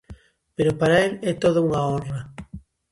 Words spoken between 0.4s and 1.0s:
Pero para